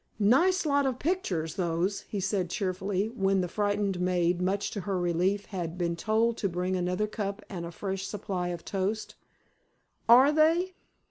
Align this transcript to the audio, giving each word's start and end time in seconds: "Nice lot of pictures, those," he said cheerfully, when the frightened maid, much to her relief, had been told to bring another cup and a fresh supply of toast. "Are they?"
"Nice 0.17 0.65
lot 0.65 0.87
of 0.87 0.97
pictures, 0.97 1.57
those," 1.57 2.05
he 2.09 2.19
said 2.19 2.49
cheerfully, 2.49 3.09
when 3.09 3.41
the 3.41 3.47
frightened 3.47 3.99
maid, 4.01 4.41
much 4.41 4.71
to 4.71 4.81
her 4.81 4.99
relief, 4.99 5.45
had 5.45 5.77
been 5.77 5.95
told 5.95 6.37
to 6.37 6.49
bring 6.49 6.75
another 6.75 7.05
cup 7.05 7.43
and 7.49 7.67
a 7.67 7.71
fresh 7.71 8.07
supply 8.07 8.47
of 8.47 8.65
toast. 8.65 9.13
"Are 10.09 10.31
they?" 10.31 10.73